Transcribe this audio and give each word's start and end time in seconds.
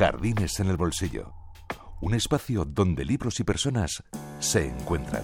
Jardines 0.00 0.58
en 0.60 0.70
el 0.70 0.78
Bolsillo. 0.78 1.34
Un 2.00 2.14
espacio 2.14 2.64
donde 2.64 3.04
libros 3.04 3.38
y 3.38 3.44
personas 3.44 4.02
se 4.38 4.66
encuentran. 4.66 5.22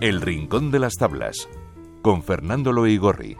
El 0.00 0.22
Rincón 0.22 0.70
de 0.70 0.78
las 0.78 0.94
Tablas, 0.94 1.46
con 2.00 2.22
Fernando 2.22 2.72
Loigorri. 2.72 3.36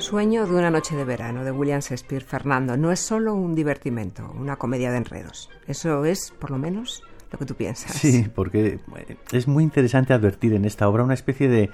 Sueño 0.00 0.46
de 0.46 0.54
una 0.54 0.70
noche 0.70 0.96
de 0.96 1.04
verano 1.04 1.44
de 1.44 1.52
William 1.52 1.80
Shakespeare 1.80 2.24
Fernando 2.24 2.74
no 2.78 2.90
es 2.90 3.00
solo 3.00 3.34
un 3.34 3.54
divertimento, 3.54 4.32
una 4.34 4.56
comedia 4.56 4.90
de 4.90 4.96
enredos. 4.96 5.50
Eso 5.66 6.06
es, 6.06 6.32
por 6.38 6.50
lo 6.50 6.56
menos, 6.56 7.02
lo 7.30 7.38
que 7.38 7.44
tú 7.44 7.54
piensas. 7.54 7.92
Sí, 7.92 8.26
porque 8.34 8.80
es 9.30 9.46
muy 9.46 9.62
interesante 9.62 10.14
advertir 10.14 10.54
en 10.54 10.64
esta 10.64 10.88
obra 10.88 11.04
una 11.04 11.12
especie 11.12 11.48
de 11.48 11.70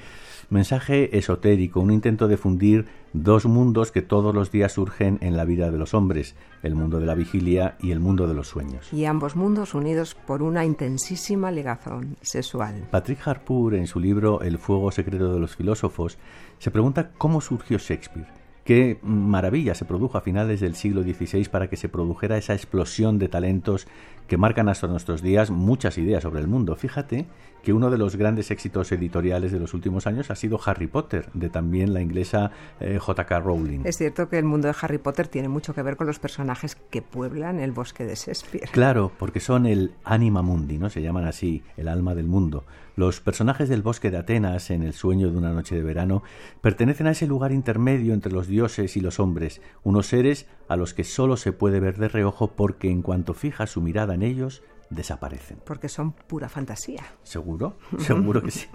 mensaje 0.51 1.17
esotérico, 1.17 1.81
un 1.81 1.91
intento 1.91 2.29
de 2.29 2.37
fundir 2.37 2.87
dos 3.13 3.47
mundos 3.47 3.93
que 3.93 4.03
todos 4.03 4.35
los 4.35 4.51
días 4.51 4.73
surgen 4.73 5.19
en 5.21 5.37
la 5.37 5.45
vida 5.45 5.71
de 5.71 5.79
los 5.79 5.95
hombres, 5.95 6.35
el 6.63 6.75
mundo 6.75 7.01
de 7.01 7.07
la 7.07 7.15
vigilia 7.15 7.77
y 7.81 7.91
el 7.91 8.01
mundo 8.01 8.27
de 8.27 8.35
los 8.35 8.49
sueños. 8.49 8.93
Y 8.93 9.05
ambos 9.05 9.37
mundos 9.37 9.75
unidos 9.75 10.15
por 10.15 10.43
una 10.43 10.65
intensísima 10.65 11.51
ligazón 11.51 12.17
sexual. 12.23 12.87
Patrick 12.91 13.27
Harpur, 13.27 13.75
en 13.75 13.87
su 13.87 14.01
libro 14.01 14.41
El 14.43 14.59
fuego 14.59 14.91
secreto 14.91 15.33
de 15.33 15.41
los 15.41 15.57
filósofos, 15.57 16.19
se 16.59 16.71
pregunta 16.71 17.11
cómo 17.17 17.41
surgió 17.41 17.79
Shakespeare. 17.79 18.27
Qué 18.67 18.99
maravilla 19.03 19.77
se 19.77 19.85
produjo 19.85 20.19
a 20.19 20.23
finales 20.23 20.59
del 20.59 20.75
siglo 20.75 21.05
XVI 21.05 21.49
para 21.49 21.69
que 21.69 21.77
se 21.77 21.89
produjera 21.89 22.37
esa 22.37 22.53
explosión 22.53 23.17
de 23.21 23.29
talentos 23.29 23.87
que 24.27 24.37
marcan 24.37 24.69
hasta 24.69 24.87
nuestros 24.87 25.23
días 25.23 25.51
muchas 25.51 25.99
ideas 25.99 26.23
sobre 26.23 26.41
el 26.41 26.49
mundo. 26.49 26.77
Fíjate 26.77 27.27
que 27.63 27.73
uno 27.73 27.91
de 27.91 27.99
los 27.99 28.15
grandes 28.15 28.53
éxitos 28.53 28.93
editoriales 28.93 29.51
de 29.51 29.59
los 29.59 29.75
últimos 29.75 30.07
años 30.07 30.31
ha 30.31 30.37
sido 30.37 30.61
Harry 30.65 30.87
Potter, 30.87 31.29
de 31.35 31.49
también 31.49 31.93
la 31.95 32.01
inglesa 32.01 32.53
eh, 32.79 32.99
J.K. 32.99 33.41
Rowling. 33.41 33.81
Es 33.85 33.97
cierto 33.97 34.29
que 34.29 34.39
el 34.39 34.45
mundo 34.45 34.69
de 34.69 34.75
Harry 34.81 34.99
Potter 34.99 35.27
tiene 35.27 35.49
mucho 35.49 35.75
que 35.75 35.83
ver 35.83 35.97
con 35.97 36.07
los 36.07 36.21
personajes 36.21 36.77
que 36.77 37.03
pueblan 37.03 37.59
el 37.59 37.73
bosque 37.73 38.05
de 38.05 38.15
Shakespeare. 38.15 38.69
Claro, 38.71 39.11
porque 39.19 39.41
son 39.41 39.67
el 39.67 39.95
anima 40.05 40.43
mundi, 40.43 40.79
¿no? 40.79 40.91
Se 40.91 41.03
llaman 41.03 41.25
así, 41.25 41.65
el 41.77 41.89
alma 41.89 42.15
del 42.15 42.29
mundo. 42.29 42.65
Los 42.95 43.21
personajes 43.21 43.69
del 43.69 43.83
bosque 43.83 44.11
de 44.11 44.17
Atenas, 44.17 44.71
en 44.71 44.83
el 44.83 44.95
sueño 44.95 45.31
de 45.31 45.37
una 45.37 45.53
noche 45.53 45.75
de 45.75 45.83
verano, 45.83 46.23
pertenecen 46.63 47.09
a 47.09 47.11
ese 47.11 47.27
lugar 47.27 47.53
intermedio 47.53 48.15
entre 48.15 48.33
los 48.33 48.47
dioses 48.47 48.97
y 48.97 49.01
los 49.01 49.21
hombres, 49.21 49.61
unos 49.83 50.07
seres 50.07 50.47
a 50.69 50.77
los 50.77 50.95
que 50.95 51.05
solo 51.05 51.37
se 51.37 51.53
puede 51.53 51.79
ver 51.79 51.99
de 51.99 52.09
reojo 52.09 52.53
porque 52.53 52.91
en 52.91 53.03
cuanto 53.03 53.35
fija 53.35 53.67
su 53.67 53.83
mirada 53.83 54.16
en 54.17 54.23
ellos, 54.23 54.63
desaparecen. 54.91 55.59
Porque 55.65 55.89
son 55.89 56.13
pura 56.13 56.49
fantasía. 56.49 57.05
¿Seguro? 57.23 57.77
Seguro 57.99 58.43
que 58.43 58.51
sí. 58.51 58.67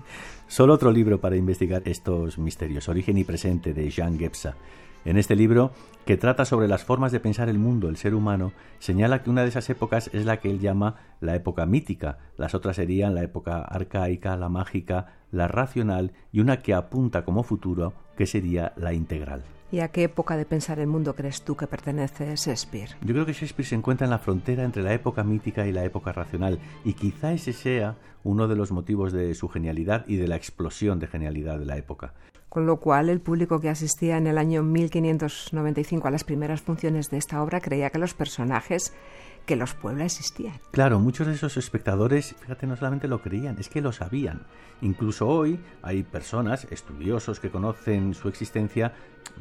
Solo 0.48 0.74
otro 0.74 0.92
libro 0.92 1.20
para 1.20 1.36
investigar 1.36 1.82
estos 1.86 2.38
misterios, 2.38 2.90
Origen 2.90 3.18
y 3.18 3.24
Presente, 3.24 3.74
de 3.74 3.90
Jean 3.90 4.18
Gebsa. 4.18 4.56
En 5.04 5.18
este 5.18 5.36
libro, 5.36 5.72
que 6.06 6.16
trata 6.16 6.46
sobre 6.46 6.68
las 6.68 6.84
formas 6.84 7.12
de 7.12 7.20
pensar 7.20 7.50
el 7.50 7.58
mundo, 7.58 7.90
el 7.90 7.98
ser 7.98 8.14
humano, 8.14 8.54
señala 8.78 9.24
que 9.24 9.32
una 9.32 9.42
de 9.42 9.50
esas 9.50 9.68
épocas 9.72 10.12
es 10.14 10.26
la 10.26 10.40
que 10.40 10.52
él 10.52 10.60
llama 10.60 10.98
la 11.22 11.36
época 11.36 11.66
mítica, 11.66 12.20
las 12.38 12.54
otras 12.54 12.76
serían 12.76 13.16
la 13.16 13.24
época 13.24 13.62
arcaica, 13.62 14.38
la 14.38 14.50
mágica, 14.50 15.14
la 15.32 15.48
racional 15.48 16.12
y 16.32 16.40
una 16.40 16.62
que 16.62 16.76
apunta 16.76 17.26
como 17.26 17.42
futuro, 17.42 17.94
que 18.16 18.28
sería 18.28 18.74
la 18.76 18.94
integral. 18.94 19.44
¿Y 19.72 19.80
a 19.80 19.88
qué 19.88 20.04
época 20.04 20.36
de 20.36 20.46
pensar 20.46 20.80
el 20.80 20.88
mundo 20.88 21.16
crees 21.16 21.44
tú 21.44 21.56
que 21.56 21.66
pertenece 21.66 22.36
Shakespeare? 22.36 22.90
Yo 23.02 23.14
creo 23.14 23.26
que 23.26 23.32
Shakespeare 23.32 23.70
se 23.70 23.76
encuentra 23.76 24.06
en 24.06 24.12
la 24.12 24.20
frontera 24.20 24.66
entre 24.66 24.84
la 24.84 24.94
época 24.94 25.24
mítica 25.24 25.66
y 25.66 25.72
la 25.72 25.86
época 25.86 26.12
racional, 26.12 26.60
y 26.84 26.94
quizá 26.94 27.32
ese 27.32 27.54
sea 27.54 27.96
uno 28.26 28.50
de 28.50 28.58
los 28.58 28.74
motivos 28.74 29.14
de 29.14 29.34
su 29.34 29.48
genialidad 29.48 30.04
y 30.08 30.18
de 30.18 30.28
la 30.28 30.36
explosión 30.36 31.00
de 31.00 31.08
genialidad 31.08 31.58
de 31.58 31.66
la 31.66 31.78
época. 31.78 32.14
Con 32.50 32.66
lo 32.66 32.82
cual, 32.82 33.08
el 33.08 33.22
público 33.22 33.62
que 33.62 33.70
asistía 33.70 34.18
en 34.18 34.28
el 34.28 34.38
año 34.38 34.62
1595 34.62 36.06
a 36.06 36.12
las 36.12 36.26
primeras 36.26 36.62
funciones 36.62 37.10
de 37.10 37.18
esta 37.18 37.42
obra 37.42 37.62
creía 37.62 37.92
que 37.92 37.98
los 37.98 38.14
personajes 38.14 38.94
que 39.46 39.56
los 39.56 39.74
pueblos 39.74 40.06
existían. 40.06 40.60
Claro, 40.72 41.00
muchos 41.00 41.28
de 41.28 41.34
esos 41.34 41.58
espectadores, 41.58 42.36
fíjate, 42.40 42.68
no 42.68 42.76
solamente 42.76 43.08
lo 43.08 43.22
creían, 43.22 43.58
es 43.60 43.70
que 43.70 43.82
lo 43.82 43.92
sabían. 43.92 44.46
Incluso 44.82 45.28
hoy 45.28 45.60
hay 45.84 46.04
personas, 46.04 46.68
estudiosos, 46.72 47.40
que 47.40 47.52
conocen 47.52 48.14
su 48.16 48.28
existencia, 48.28 48.94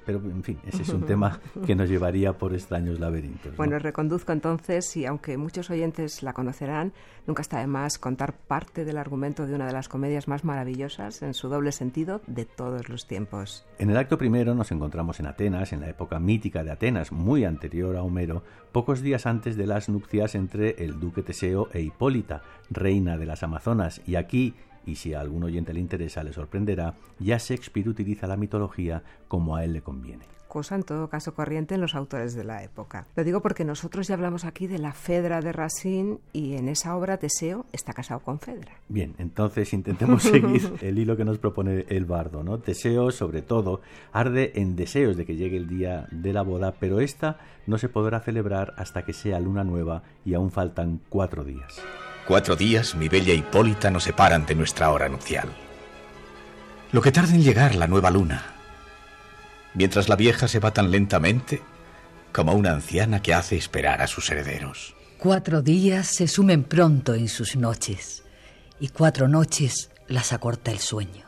pero 0.05 0.19
en 0.19 0.43
fin, 0.43 0.59
ese 0.66 0.83
es 0.83 0.89
un 0.91 1.06
tema 1.06 1.41
que 1.66 1.75
nos 1.75 1.89
llevaría 1.89 2.34
por 2.34 2.53
extraños 2.53 3.00
laberintos. 3.00 3.56
Bueno, 3.56 3.78
reconduzco 3.78 4.33
entonces, 4.33 4.97
y 4.97 5.06
aunque 5.06 5.39
muchos 5.39 5.71
oyentes 5.71 6.22
la 6.22 6.34
conocerán, 6.34 6.93
nunca 7.27 7.41
está 7.41 7.59
de 7.60 7.66
más 7.66 7.99
contar 7.99 8.34
parte 8.34 8.84
del 8.84 8.99
argumento 8.99 9.47
de 9.47 9.55
una 9.55 9.66
de 9.66 9.72
las 9.72 9.89
comedias 9.89 10.28
más 10.28 10.44
maravillosas, 10.44 11.22
en 11.22 11.33
su 11.33 11.49
doble 11.49 11.72
sentido, 11.72 12.21
de 12.27 12.44
todos 12.44 12.89
los 12.89 13.06
tiempos. 13.06 13.66
En 13.78 13.91
el 13.91 13.97
acto 13.97 14.19
primero 14.19 14.55
nos 14.55 14.72
encontramos 14.72 15.21
en 15.21 15.27
Atenas, 15.27 15.72
en 15.72 15.81
la 15.81 15.89
época 15.89 16.19
mítica 16.19 16.62
de 16.62 16.71
Atenas, 16.71 17.12
muy 17.12 17.44
anterior 17.44 17.97
a 17.97 18.03
Homero, 18.03 18.43
pocos 18.72 19.00
días 19.00 19.25
antes 19.25 19.56
de 19.56 19.66
las 19.66 19.89
entre 20.34 20.84
el 20.84 20.99
duque 20.99 21.22
Teseo 21.22 21.69
e 21.72 21.81
Hipólita, 21.81 22.43
reina 22.71 23.16
de 23.19 23.27
las 23.27 23.43
Amazonas, 23.43 24.00
y 24.06 24.16
aquí 24.16 24.55
y 24.87 24.97
si 24.97 25.15
a 25.15 25.21
algún 25.21 25.44
oyente 25.44 25.75
le 25.75 25.81
interesa 25.81 26.25
le 26.25 26.33
sorprenderá, 26.33 26.94
ya 27.19 27.37
Shakespeare 27.37 27.88
utiliza 27.88 28.27
la 28.27 28.37
mitología 28.37 29.03
como 29.28 29.56
a 29.56 29.65
él 29.65 29.72
le 29.75 29.83
conviene 29.83 30.40
cosa 30.50 30.75
en 30.75 30.83
todo 30.83 31.09
caso 31.09 31.33
corriente 31.33 31.75
en 31.75 31.81
los 31.81 31.94
autores 31.94 32.34
de 32.34 32.44
la 32.44 32.62
época. 32.62 33.06
Lo 33.16 33.25
digo 33.25 33.41
porque 33.41 33.65
nosotros 33.65 34.06
ya 34.09 34.15
hablamos 34.16 34.44
aquí 34.44 34.66
de 34.66 34.78
la 34.78 34.93
Fedra 34.93 35.41
de 35.41 35.53
Racine 35.53 36.19
y 36.34 36.56
en 36.56 36.69
esa 36.69 36.94
obra 36.94 37.16
Teseo 37.16 37.65
está 37.72 37.94
casado 37.94 38.21
con 38.21 38.38
Fedra. 38.38 38.72
Bien, 38.89 39.15
entonces 39.16 39.72
intentemos 39.72 40.25
seguir 40.25 40.75
el 40.83 40.99
hilo 40.99 41.16
que 41.16 41.25
nos 41.25 41.39
propone 41.39 41.87
el 41.89 42.05
bardo, 42.05 42.43
¿no? 42.43 42.59
Teseo, 42.59 43.10
sobre 43.10 43.41
todo, 43.41 43.81
arde 44.12 44.53
en 44.56 44.77
deseos 44.77 45.16
de 45.16 45.25
que 45.25 45.37
llegue 45.37 45.56
el 45.56 45.69
día 45.69 46.06
de 46.10 46.34
la 46.34 46.43
boda, 46.43 46.75
pero 46.78 47.00
esta 47.00 47.39
no 47.66 47.78
se 47.78 47.89
podrá 47.89 48.21
celebrar 48.21 48.75
hasta 48.77 49.05
que 49.05 49.15
sea 49.15 49.41
luna 49.41 49.65
nueva 49.65 50.03
y 50.25 50.34
aún 50.34 50.50
faltan 50.50 51.00
cuatro 51.09 51.44
días. 51.44 51.81
Cuatro 52.27 52.56
días, 52.56 52.94
mi 52.94 53.09
bella 53.09 53.33
Hipólita, 53.33 53.91
nos 53.91 54.05
separan 54.05 54.44
de 54.44 54.55
nuestra 54.55 54.91
hora 54.91 55.09
nupcial. 55.09 55.49
Lo 56.93 57.00
que 57.00 57.12
tarda 57.12 57.34
en 57.34 57.43
llegar 57.43 57.77
la 57.77 57.87
nueva 57.87 58.10
luna, 58.10 58.59
mientras 59.75 60.08
la 60.08 60.16
vieja 60.16 60.48
se 60.48 60.58
va 60.58 60.72
tan 60.72 60.91
lentamente 60.91 61.62
como 62.32 62.53
una 62.53 62.72
anciana 62.72 63.22
que 63.22 63.34
hace 63.34 63.56
esperar 63.56 64.03
a 64.03 64.06
sus 64.06 64.31
herederos. 64.31 64.94
Cuatro 65.19 65.62
días 65.62 66.06
se 66.06 66.28
sumen 66.28 66.64
pronto 66.64 67.14
en 67.14 67.28
sus 67.28 67.56
noches, 67.56 68.25
y 68.78 68.88
cuatro 68.88 69.28
noches 69.28 69.91
las 70.09 70.32
acorta 70.32 70.70
el 70.70 70.78
sueño. 70.78 71.26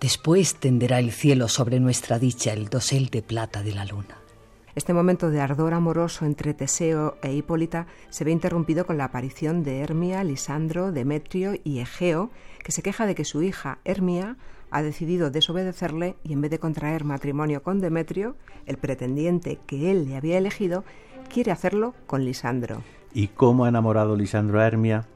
Después 0.00 0.56
tenderá 0.56 0.98
el 0.98 1.12
cielo 1.12 1.48
sobre 1.48 1.80
nuestra 1.80 2.18
dicha 2.18 2.52
el 2.52 2.68
dosel 2.68 3.08
de 3.08 3.22
plata 3.22 3.62
de 3.62 3.72
la 3.72 3.84
luna. 3.84 4.18
Este 4.74 4.92
momento 4.92 5.30
de 5.30 5.40
ardor 5.40 5.72
amoroso 5.72 6.26
entre 6.26 6.52
Teseo 6.52 7.16
e 7.22 7.32
Hipólita 7.32 7.86
se 8.10 8.24
ve 8.24 8.32
interrumpido 8.32 8.86
con 8.86 8.98
la 8.98 9.04
aparición 9.04 9.62
de 9.62 9.80
Hermia, 9.80 10.24
Lisandro, 10.24 10.90
Demetrio 10.90 11.54
y 11.62 11.78
Egeo, 11.78 12.30
que 12.64 12.72
se 12.72 12.82
queja 12.82 13.06
de 13.06 13.14
que 13.14 13.24
su 13.24 13.42
hija 13.42 13.78
Hermia 13.84 14.36
ha 14.74 14.82
decidido 14.82 15.30
desobedecerle 15.30 16.16
y 16.24 16.32
en 16.32 16.40
vez 16.40 16.50
de 16.50 16.58
contraer 16.58 17.04
matrimonio 17.04 17.62
con 17.62 17.78
Demetrio, 17.78 18.34
el 18.66 18.76
pretendiente 18.76 19.60
que 19.68 19.92
él 19.92 20.08
le 20.08 20.16
había 20.16 20.36
elegido, 20.36 20.82
quiere 21.32 21.52
hacerlo 21.52 21.94
con 22.08 22.24
Lisandro. 22.24 22.82
¿Y 23.12 23.28
cómo 23.28 23.64
ha 23.64 23.68
enamorado 23.68 24.16
Lisandro 24.16 24.60
a 24.60 24.66
Hermia? 24.66 25.06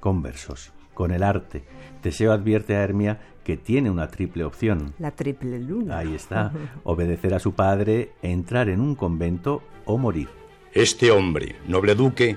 Con 0.00 0.22
versos, 0.22 0.72
con 0.92 1.12
el 1.12 1.22
arte. 1.22 1.62
Teseo 2.02 2.32
advierte 2.32 2.74
a 2.74 2.82
Hermia 2.82 3.20
que 3.44 3.56
tiene 3.56 3.90
una 3.90 4.08
triple 4.08 4.42
opción. 4.42 4.92
La 4.98 5.12
triple 5.12 5.60
luna. 5.60 5.98
Ahí 5.98 6.12
está. 6.12 6.50
Obedecer 6.82 7.32
a 7.32 7.38
su 7.38 7.52
padre, 7.52 8.10
entrar 8.22 8.68
en 8.68 8.80
un 8.80 8.96
convento 8.96 9.62
o 9.84 9.98
morir. 9.98 10.28
Este 10.72 11.12
hombre, 11.12 11.54
noble 11.68 11.94
duque, 11.94 12.36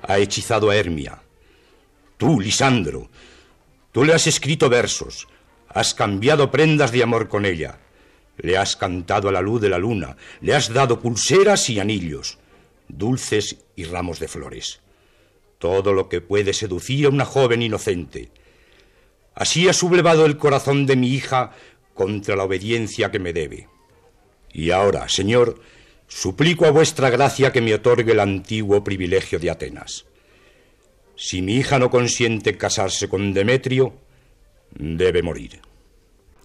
ha 0.00 0.16
hechizado 0.16 0.70
a 0.70 0.76
Hermia. 0.76 1.20
Tú, 2.16 2.40
Lisandro, 2.40 3.10
tú 3.92 4.02
le 4.02 4.14
has 4.14 4.26
escrito 4.26 4.70
versos, 4.70 5.28
has 5.78 5.94
cambiado 5.94 6.50
prendas 6.50 6.92
de 6.92 7.02
amor 7.02 7.28
con 7.28 7.44
ella, 7.44 7.78
le 8.38 8.56
has 8.56 8.76
cantado 8.76 9.28
a 9.28 9.32
la 9.32 9.40
luz 9.40 9.60
de 9.60 9.68
la 9.68 9.78
luna, 9.78 10.16
le 10.40 10.54
has 10.54 10.72
dado 10.72 11.00
pulseras 11.00 11.68
y 11.70 11.80
anillos, 11.80 12.38
dulces 12.88 13.56
y 13.76 13.84
ramos 13.84 14.18
de 14.18 14.28
flores. 14.28 14.80
Todo 15.58 15.92
lo 15.92 16.08
que 16.08 16.20
puede 16.20 16.52
seducir 16.52 17.06
a 17.06 17.08
una 17.08 17.24
joven 17.24 17.62
inocente 17.62 18.30
Así 19.36 19.68
ha 19.68 19.74
sublevado 19.74 20.24
el 20.24 20.38
corazón 20.38 20.86
de 20.86 20.96
mi 20.96 21.12
hija 21.12 21.52
contra 21.92 22.36
la 22.36 22.44
obediencia 22.44 23.10
que 23.10 23.18
me 23.18 23.34
debe. 23.34 23.68
Y 24.50 24.70
ahora, 24.70 25.10
Señor, 25.10 25.60
suplico 26.08 26.64
a 26.64 26.70
vuestra 26.70 27.10
gracia 27.10 27.52
que 27.52 27.60
me 27.60 27.74
otorgue 27.74 28.12
el 28.12 28.20
antiguo 28.20 28.82
privilegio 28.82 29.38
de 29.38 29.50
Atenas. 29.50 30.06
Si 31.16 31.42
mi 31.42 31.56
hija 31.56 31.78
no 31.78 31.90
consiente 31.90 32.56
casarse 32.56 33.10
con 33.10 33.34
Demetrio, 33.34 34.05
debe 34.78 35.22
morir. 35.22 35.60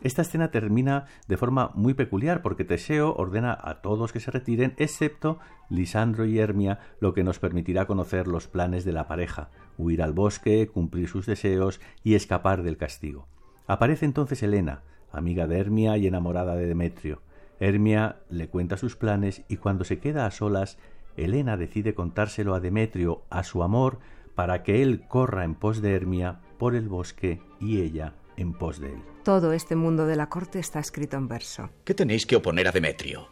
Esta 0.02 0.24
escena 0.24 0.50
termina 0.50 1.06
de 1.28 1.38
forma 1.38 1.72
muy 1.76 1.94
peculiar 1.94 2.42
porque 2.42 2.66
Teseo 2.66 3.14
ordena 3.16 3.56
a 3.62 3.82
todos 3.82 4.12
que 4.12 4.20
se 4.20 4.32
retiren, 4.32 4.74
excepto 4.78 5.38
Lisandro 5.70 6.26
y 6.26 6.40
Hermia, 6.40 6.80
lo 7.00 7.14
que 7.14 7.24
nos 7.24 7.38
permitirá 7.38 7.86
conocer 7.86 8.28
los 8.28 8.48
planes 8.48 8.84
de 8.84 8.94
la 8.94 9.08
pareja, 9.08 9.52
huir 9.78 10.02
al 10.02 10.14
bosque, 10.14 10.68
cumplir 10.68 11.08
sus 11.08 11.28
deseos 11.28 11.80
y 12.04 12.16
escapar 12.16 12.64
del 12.64 12.78
castigo. 12.78 13.28
Aparece 13.68 14.06
entonces 14.06 14.42
Helena, 14.42 14.82
amiga 15.12 15.46
de 15.46 15.60
Hermia 15.60 15.98
y 15.98 16.08
enamorada 16.08 16.56
de 16.56 16.66
Demetrio. 16.66 17.22
Hermia 17.60 18.18
le 18.32 18.48
cuenta 18.48 18.78
sus 18.78 18.96
planes 18.96 19.44
y 19.50 19.58
cuando 19.58 19.84
se 19.84 20.00
queda 20.00 20.26
a 20.26 20.32
solas, 20.32 20.80
Helena 21.16 21.58
decide 21.58 21.94
contárselo 21.94 22.56
a 22.56 22.60
Demetrio, 22.60 23.22
a 23.30 23.44
su 23.44 23.62
amor, 23.62 24.00
para 24.34 24.64
que 24.64 24.82
él 24.82 25.04
corra 25.08 25.44
en 25.44 25.54
pos 25.54 25.84
de 25.84 25.94
Hermia 25.94 26.40
por 26.58 26.74
el 26.74 26.90
bosque 26.90 27.40
y 27.60 27.82
ella 27.82 28.16
en 28.42 28.54
pos 28.54 28.80
de 28.80 28.90
él. 28.90 29.02
Todo 29.24 29.54
este 29.54 29.76
mundo 29.76 30.06
de 30.06 30.16
la 30.16 30.30
corte 30.30 30.60
está 30.60 30.80
escrito 30.80 31.18
en 31.18 31.28
verso. 31.28 31.70
¿Qué 31.86 31.94
tenéis 31.94 32.26
que 32.26 32.36
oponer 32.36 32.68
a 32.68 32.72
Demetrio? 32.72 33.28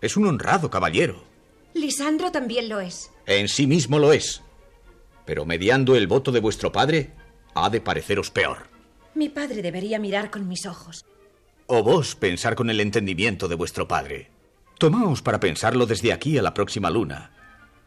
Es 0.00 0.16
un 0.16 0.26
honrado 0.26 0.70
caballero. 0.70 1.24
Lisandro 1.74 2.30
también 2.30 2.68
lo 2.68 2.80
es. 2.80 3.10
En 3.26 3.48
sí 3.48 3.66
mismo 3.66 3.98
lo 3.98 4.12
es. 4.12 4.42
Pero 5.24 5.46
mediando 5.46 5.96
el 5.96 6.06
voto 6.06 6.32
de 6.32 6.40
vuestro 6.40 6.70
padre, 6.70 7.12
ha 7.54 7.70
de 7.70 7.80
pareceros 7.80 8.30
peor. 8.30 8.68
Mi 9.14 9.28
padre 9.28 9.62
debería 9.62 9.98
mirar 9.98 10.30
con 10.30 10.48
mis 10.48 10.66
ojos. 10.66 11.04
O 11.66 11.82
vos 11.82 12.14
pensar 12.14 12.54
con 12.54 12.70
el 12.70 12.80
entendimiento 12.80 13.48
de 13.48 13.54
vuestro 13.54 13.86
padre. 13.88 14.30
Tomaos 14.78 15.22
para 15.22 15.40
pensarlo 15.40 15.86
desde 15.86 16.12
aquí 16.12 16.36
a 16.38 16.42
la 16.42 16.54
próxima 16.54 16.90
luna, 16.90 17.30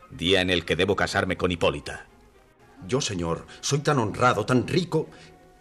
día 0.09 0.41
en 0.41 0.49
el 0.49 0.63
que 0.65 0.75
debo 0.75 0.95
casarme 0.95 1.35
con 1.35 1.51
Hipólita. 1.51 2.07
Yo, 2.87 3.01
señor, 3.01 3.45
soy 3.61 3.79
tan 3.79 3.99
honrado, 3.99 4.45
tan 4.45 4.67
rico, 4.67 5.09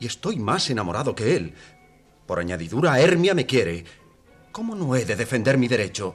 estoy 0.06 0.37
más 0.37 0.71
enamorado 0.71 1.15
que 1.15 1.37
él. 1.37 1.55
Por 2.27 2.39
añadidura, 2.39 2.99
Hermia 3.01 3.35
me 3.35 3.47
quiere. 3.47 3.85
¿Cómo 4.53 4.75
no 4.75 4.95
he 4.97 5.05
de 5.05 5.17
defender 5.17 5.59
mi 5.59 5.69
derecho? 5.69 6.15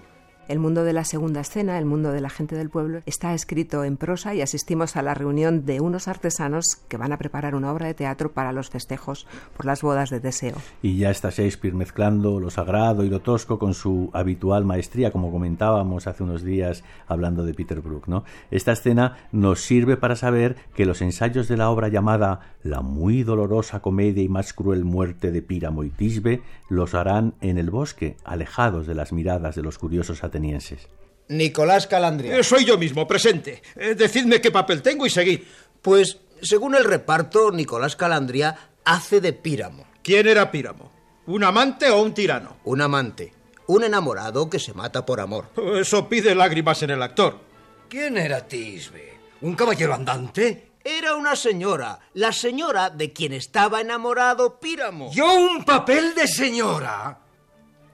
El 0.49 0.57
mundo 0.57 0.83
de 0.83 0.93
la 0.93 1.03
segunda 1.03 1.41
escena, 1.41 1.77
el 1.77 1.85
mundo 1.85 2.11
de 2.11 2.21
la 2.21 2.29
gente 2.31 2.55
del 2.55 2.71
pueblo, 2.71 3.01
está 3.05 3.35
escrito 3.35 3.83
en 3.83 3.97
prosa 3.97 4.33
y 4.33 4.41
asistimos 4.41 4.95
a 4.95 5.03
la 5.03 5.13
reunión 5.13 5.63
de 5.63 5.79
unos 5.79 6.07
artesanos 6.07 6.65
que 6.87 6.97
van 6.97 7.11
a 7.11 7.19
preparar 7.19 7.53
una 7.53 7.71
obra 7.71 7.85
de 7.85 7.93
teatro 7.93 8.31
para 8.31 8.51
los 8.51 8.71
festejos 8.71 9.27
por 9.55 9.67
las 9.67 9.83
bodas 9.83 10.09
de 10.09 10.19
Deseo. 10.19 10.55
Y 10.81 10.97
ya 10.97 11.11
está 11.11 11.29
Shakespeare 11.29 11.75
mezclando 11.75 12.39
lo 12.39 12.49
sagrado 12.49 13.03
y 13.03 13.09
lo 13.09 13.19
tosco 13.19 13.59
con 13.59 13.75
su 13.75 14.09
habitual 14.11 14.65
maestría, 14.65 15.11
como 15.11 15.31
comentábamos 15.31 16.07
hace 16.07 16.23
unos 16.23 16.41
días 16.41 16.83
hablando 17.05 17.45
de 17.45 17.53
Peter 17.53 17.79
Brook. 17.81 18.07
¿no? 18.07 18.23
Esta 18.49 18.71
escena 18.71 19.17
nos 19.31 19.61
sirve 19.61 19.97
para 19.97 20.15
saber 20.15 20.55
que 20.73 20.87
los 20.87 21.03
ensayos 21.03 21.47
de 21.47 21.57
la 21.57 21.69
obra 21.69 21.89
llamada 21.89 22.55
La 22.63 22.81
muy 22.81 23.21
dolorosa 23.21 23.81
comedia 23.81 24.23
y 24.23 24.29
más 24.29 24.53
cruel 24.53 24.83
muerte 24.83 25.31
de 25.31 25.43
Píramo 25.43 25.83
y 25.83 25.91
Tisbe 25.91 26.41
los 26.69 26.95
harán 26.95 27.35
en 27.39 27.59
el 27.59 27.69
bosque, 27.69 28.17
alejados 28.23 28.87
de 28.87 28.95
las 28.95 29.13
miradas 29.13 29.55
de 29.55 29.61
los 29.61 29.77
curiosos 29.77 30.23
atenienses 30.39 30.87
Nicolás 31.27 31.85
Calandria. 31.85 32.37
Eh, 32.39 32.43
soy 32.43 32.65
yo 32.65 32.75
mismo, 32.75 33.07
presente. 33.07 33.61
Eh, 33.75 33.93
decidme 33.93 34.41
qué 34.41 34.49
papel 34.49 34.81
tengo 34.81 35.05
y 35.05 35.11
seguid. 35.11 35.41
Pues, 35.79 36.17
según 36.41 36.73
el 36.73 36.83
reparto, 36.83 37.51
Nicolás 37.51 37.95
Calandria 37.95 38.71
hace 38.83 39.21
de 39.21 39.33
Píramo. 39.33 39.85
¿Quién 40.01 40.27
era 40.27 40.49
Píramo? 40.49 40.91
¿Un 41.27 41.43
amante 41.43 41.87
o 41.91 42.01
un 42.01 42.15
tirano? 42.15 42.57
Un 42.63 42.81
amante. 42.81 43.31
Un 43.67 43.83
enamorado 43.83 44.49
que 44.49 44.57
se 44.57 44.73
mata 44.73 45.05
por 45.05 45.19
amor. 45.19 45.49
Eso 45.79 46.09
pide 46.09 46.33
lágrimas 46.33 46.81
en 46.81 46.89
el 46.89 47.03
actor. 47.03 47.39
¿Quién 47.87 48.17
era 48.17 48.47
Tisbe? 48.47 49.19
¿Un 49.41 49.53
caballero 49.53 49.93
andante? 49.93 50.71
Era 50.83 51.13
una 51.13 51.35
señora, 51.35 51.99
la 52.15 52.31
señora 52.31 52.89
de 52.89 53.13
quien 53.13 53.33
estaba 53.33 53.81
enamorado 53.81 54.59
Píramo. 54.59 55.11
¿Yo 55.13 55.31
un 55.31 55.63
papel 55.63 56.15
de 56.15 56.27
señora? 56.27 57.19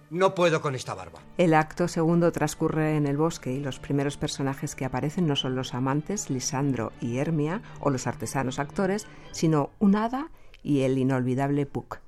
No 0.09 0.35
puedo 0.35 0.61
con 0.61 0.75
esta 0.75 0.93
barba. 0.93 1.19
El 1.37 1.53
acto 1.53 1.87
segundo 1.87 2.31
transcurre 2.31 2.95
en 2.95 3.07
el 3.07 3.17
bosque 3.17 3.51
y 3.51 3.59
los 3.59 3.79
primeros 3.79 4.17
personajes 4.17 4.75
que 4.75 4.85
aparecen 4.85 5.27
no 5.27 5.35
son 5.35 5.55
los 5.55 5.73
amantes, 5.73 6.29
Lisandro 6.29 6.91
y 7.01 7.17
Hermia, 7.17 7.61
o 7.79 7.89
los 7.89 8.05
artesanos 8.05 8.59
actores, 8.59 9.07
sino 9.31 9.71
un 9.79 9.95
hada 9.95 10.29
y 10.61 10.81
el 10.81 10.97
inolvidable 10.97 11.65
Puck. 11.65 12.04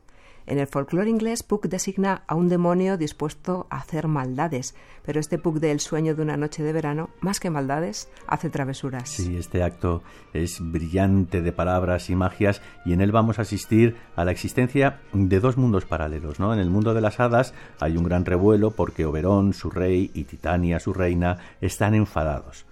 En 0.48 0.60
el 0.60 0.68
folclore 0.68 1.10
inglés, 1.10 1.44
Puck 1.44 1.68
designa 1.68 2.24
a 2.26 2.36
un 2.36 2.48
demonio 2.48 2.98
dispuesto 2.98 3.68
a 3.70 3.80
hacer 3.80 4.08
maldades, 4.08 4.76
pero 5.06 5.20
este 5.20 5.38
Puck 5.38 5.58
del 5.58 5.82
sueño 5.82 6.16
de 6.16 6.22
una 6.22 6.38
noche 6.38 6.64
de 6.64 6.72
verano, 6.72 7.10
más 7.20 7.42
que 7.42 7.50
maldades, 7.50 8.10
hace 8.28 8.50
travesuras. 8.50 9.10
Sí, 9.10 9.36
este 9.36 9.62
acto 9.62 10.04
es 10.32 10.60
brillante 10.62 11.42
de 11.42 11.52
palabras 11.52 12.10
y 12.10 12.16
magias 12.16 12.62
y 12.86 12.94
en 12.94 13.02
él 13.02 13.12
vamos 13.12 13.40
a 13.40 13.42
asistir 13.42 13.98
a 14.16 14.24
la 14.24 14.32
existencia 14.32 15.02
de 15.12 15.42
dos 15.42 15.58
mundos 15.58 15.84
paralelos, 15.84 16.40
¿no? 16.40 16.54
En 16.54 16.60
el 16.60 16.70
mundo 16.70 16.94
de 16.94 17.02
las 17.02 17.20
hadas 17.20 17.54
hay 17.82 17.98
un 17.98 18.06
gran 18.06 18.24
revuelo 18.24 18.72
porque 18.72 19.06
Oberón, 19.06 19.54
su 19.54 19.70
rey, 19.70 20.12
y 20.14 20.24
Titania, 20.24 20.80
su 20.80 20.94
reina, 20.94 21.40
están 21.60 21.94
enfadados. 21.94 22.66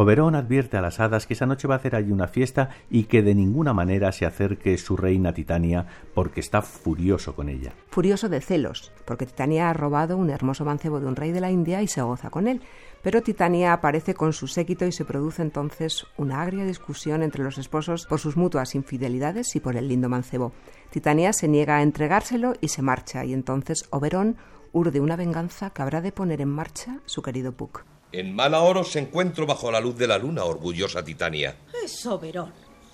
Oberón 0.00 0.34
advierte 0.34 0.78
a 0.78 0.80
las 0.80 0.98
hadas 0.98 1.26
que 1.26 1.34
esa 1.34 1.44
noche 1.44 1.68
va 1.68 1.74
a 1.74 1.76
hacer 1.76 1.94
allí 1.94 2.10
una 2.10 2.26
fiesta 2.26 2.70
y 2.88 3.04
que 3.04 3.20
de 3.20 3.34
ninguna 3.34 3.74
manera 3.74 4.12
se 4.12 4.24
acerque 4.24 4.78
su 4.78 4.96
reina 4.96 5.34
Titania 5.34 5.84
porque 6.14 6.40
está 6.40 6.62
furioso 6.62 7.34
con 7.34 7.50
ella. 7.50 7.74
Furioso 7.90 8.30
de 8.30 8.40
celos, 8.40 8.92
porque 9.04 9.26
Titania 9.26 9.68
ha 9.68 9.74
robado 9.74 10.16
un 10.16 10.30
hermoso 10.30 10.64
mancebo 10.64 11.00
de 11.00 11.06
un 11.06 11.16
rey 11.16 11.32
de 11.32 11.42
la 11.42 11.50
India 11.50 11.82
y 11.82 11.86
se 11.86 12.00
goza 12.00 12.30
con 12.30 12.48
él. 12.48 12.62
Pero 13.02 13.20
Titania 13.20 13.74
aparece 13.74 14.14
con 14.14 14.32
su 14.32 14.46
séquito 14.46 14.86
y 14.86 14.92
se 14.92 15.04
produce 15.04 15.42
entonces 15.42 16.06
una 16.16 16.40
agria 16.40 16.64
discusión 16.64 17.22
entre 17.22 17.44
los 17.44 17.58
esposos 17.58 18.06
por 18.06 18.20
sus 18.20 18.38
mutuas 18.38 18.74
infidelidades 18.74 19.54
y 19.54 19.60
por 19.60 19.76
el 19.76 19.88
lindo 19.88 20.08
mancebo. 20.08 20.52
Titania 20.88 21.34
se 21.34 21.46
niega 21.46 21.76
a 21.76 21.82
entregárselo 21.82 22.54
y 22.62 22.68
se 22.68 22.80
marcha, 22.80 23.26
y 23.26 23.34
entonces 23.34 23.84
Oberón 23.90 24.38
urde 24.72 24.98
una 25.00 25.16
venganza 25.16 25.68
que 25.68 25.82
habrá 25.82 26.00
de 26.00 26.10
poner 26.10 26.40
en 26.40 26.48
marcha 26.48 27.00
su 27.04 27.20
querido 27.20 27.52
Puck. 27.52 27.84
En 28.12 28.34
mala 28.34 28.60
hora 28.62 28.82
se 28.84 28.98
encuentro 28.98 29.46
bajo 29.46 29.70
la 29.70 29.80
luz 29.80 29.96
de 29.96 30.06
la 30.08 30.18
luna, 30.18 30.44
orgullosa 30.44 31.04
Titania. 31.04 31.56
Es 31.84 32.04
Oberón. 32.06 32.52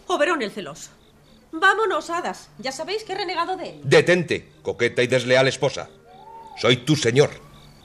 Oberón 0.09 0.43
el 0.43 0.51
celoso. 0.51 0.91
Vámonos, 1.53 2.11
hadas. 2.11 2.51
Ya 2.59 2.71
sabéis 2.71 3.03
que 3.05 3.13
he 3.13 3.17
renegado 3.17 3.57
de 3.57 3.71
él. 3.71 3.81
Detente, 3.85 4.53
coqueta 4.63 5.03
y 5.03 5.07
desleal 5.07 5.49
esposa. 5.49 5.89
Soy 6.59 6.79
tu 6.79 6.97
señor. 6.97 7.31